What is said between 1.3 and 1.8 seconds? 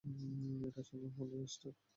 Easter!